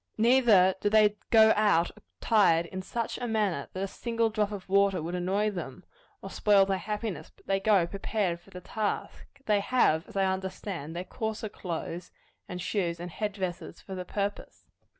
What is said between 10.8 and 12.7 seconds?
their coarser clothes, and